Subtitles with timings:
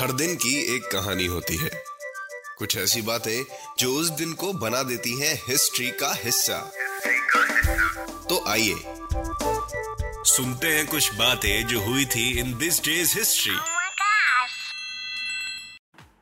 [0.00, 1.70] हर दिन की एक कहानी होती है।
[2.58, 3.44] कुछ ऐसी बातें
[3.78, 6.72] जो उस दिन को बना देती हैं हिस्ट्री का हिस्सा।
[8.28, 8.74] तो आइए
[10.24, 13.56] सुनते हैं कुछ बातें जो हुई थी in this day's history.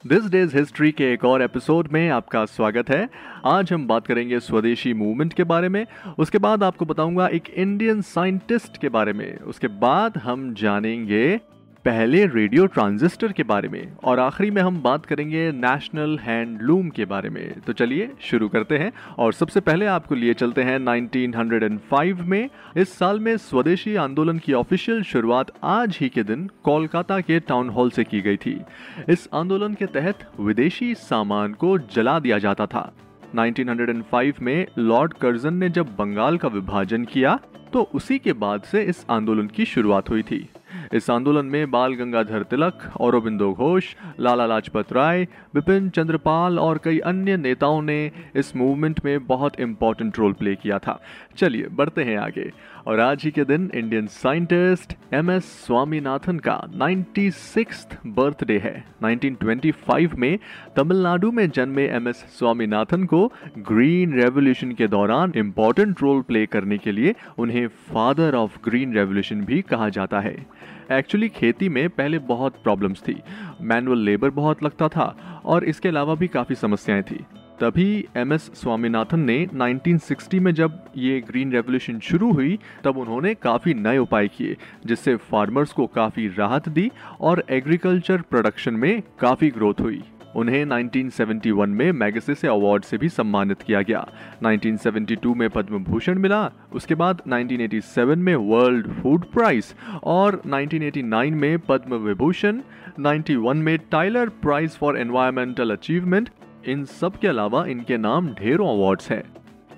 [0.07, 3.09] This day's history के एक और एपिसोड में आपका स्वागत है।
[3.47, 5.87] आज हम बात करेंगे स्वदेशी मूवमेंट के बारे में।
[6.19, 11.41] उसके बाद आपको बताऊँगा एक इंडियन साइंटिस्ट के बारे में। उसके बाद हम जानेंगे
[11.85, 17.05] पहले रेडियो ट्रांजिस्टर के बारे में और आखिरी में हम बात करेंगे नेशनल हैंडलूम के
[17.05, 22.21] बारे में। तो चलिए शुरू करते हैं और सबसे पहले आपको लिए चलते हैं 1905
[22.23, 27.41] में। इस साल में स्वदेशी आंदोलन की ऑफिशियल शुरुआत आज ही के दिन कोलकाता के
[27.41, 28.61] टाउन हॉल से की गई थी।
[29.09, 32.93] इस आंदोलन के तहत विदेशी सामान को जला दिया जाता था।
[33.35, 37.39] 1905 में लॉर्ड कर्जन ने जब बंगाल का विभाजन किया
[37.73, 40.49] तो उसी के बाद से इस आंदोलन की शुरुआत हुई थी।
[40.95, 46.81] इस आंदोलन में बाल गंगाधर तिलक और औरबिंदो घोष, लाला लाजपत राय विपिन चंद्रपाल और
[46.85, 51.03] कई अन्य नेताओं ने इस मूवमेंट में बहुत इंपॉर्टेंट रोल प्ले किया था।
[51.37, 52.53] चलिए, बढ़ते हैं आगे।
[52.87, 60.15] और आज ही के दिन Indian scientist M S Swaminathan का 96th बर्थडे है। 1925
[60.15, 60.39] में
[60.77, 66.79] तमिलनाडु में जन्मे एम एस स्वामीनाथन को ग्रीन रेवोल्यूशन के दौरान इंपॉर्टेंट रोल प्ले करने
[66.79, 70.47] के लिए उन्हें फादर ऑफ़ ग्रीन रेवोल्यूशन भी कहा जाता है।
[70.93, 73.21] एक्चुअली खेती में पहले बहुत प्रॉब्लम्स थी।
[73.61, 77.25] मैनुअल लेबर बहुत लगता था और इसके अलावा भी काफ़ी समस्याएँ थी।
[77.61, 83.35] तभी एम एस स्वामीनाथन ने 1960 में जब ये ग्रीन रेवोल्यूशन शुरू हुई, तब उन्होंने
[83.35, 86.91] काफ़ी नए उपाय किए, जिससे फार्मर्स को काफ़ी राहत दी
[87.21, 90.03] और एग्रीकल्चर प्रोडक्शन में काफ़ी ग्रोथ हुई।
[90.37, 94.07] उन्हें 1971 में मैगसेसे अवार्ड से भी सम्मानित किया गया।
[94.43, 99.75] 1972 में पद्म भूषण मिला, उसके बाद 1987 में वर्ल्ड फ़ूड प्राइज
[100.05, 102.61] और 1989 में पद्म विभूषण
[103.01, 106.29] 91 में Tyler prize for environmental achievement
[106.69, 109.23] इन सब के अलावा इनके नाम ढेरों अवार्ड्स हैं।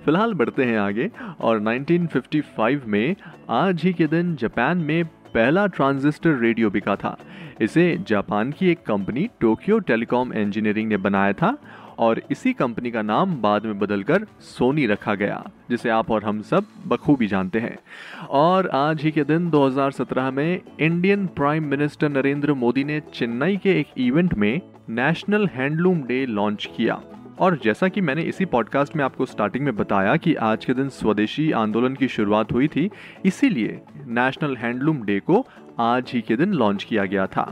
[0.05, 3.15] फ़िलहाल बढ़ते हैं आगे और 1955 में
[3.49, 5.03] आज ही के दिन जापान में
[5.33, 7.17] पहला ट्रांजिस्टर रेडियो बिका था।
[7.61, 11.57] इसे जापान की एक कंपनी टोक्यो टेलीकॉम इंजीनियरिंग ने बनाया था
[11.99, 16.41] और इसी कंपनी का नाम बाद में बदलकर सोनी रखा गया, जिसे आप और हम
[16.41, 17.77] सब बखूबी जानते हैं।
[18.29, 23.79] और आज ही के दिन 2017 में Indian prime minister Narendra Modi ने चेन्नई के
[23.79, 27.01] एक इवेंट में नेशनल हैंडलूम डे लॉन्च किया।
[27.41, 30.89] और जैसा कि मैंने इसी पॉडकास्ट में आपको स्टार्टिंग में बताया कि आज के दिन
[30.89, 32.89] स्वदेशी आंदोलन की शुरुआत हुई थी,
[33.25, 35.45] इसीलिए नेशनल हैंडलूम डे को
[35.79, 37.43] आज ही के दिन लॉन्च किया गया था।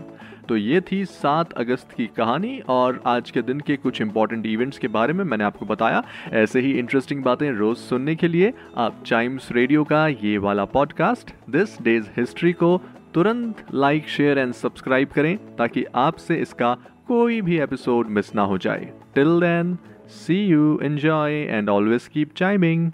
[0.49, 4.78] तो ये थी सात अगस्त की कहानी और आज के दिन के कुछ इंपॉर्टेंट इवेंट्स
[4.78, 9.03] के बारे में मैंने आपको बताया। ऐसे ही इंटरेस्टिंग बातें रोज सुनने के लिए आप
[9.05, 12.81] चाइम्स रेडियो का ये वाला पॉडकास्ट दिस डेज़ हिस्ट्री को
[13.13, 16.78] तुरंत लाइक शेयर एंड सब्सक्राइब करें ताकि आपसे इसका
[17.09, 18.90] कोई भी एपिसोड मिस ना हो जाए.
[19.16, 19.78] Till then
[20.08, 22.92] see you enjoy and always keep chiming